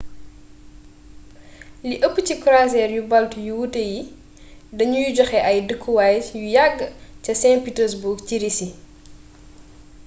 li 1.87 1.95
ëpp 2.07 2.15
ci 2.27 2.33
croisiere 2.43 2.93
yu 2.97 3.03
baltes 3.11 3.45
yu 3.47 3.53
wuute 3.59 3.81
yi 3.91 3.99
dañuy 4.77 5.07
joxe 5.17 5.39
ay 5.49 5.57
dëkkuwaay 5.69 6.15
yu 6.37 6.45
yagg 6.55 6.77
ca 7.23 7.31
st 7.41 7.61
petersburg 7.65 8.17
ci 8.27 8.35
risi 8.43 8.67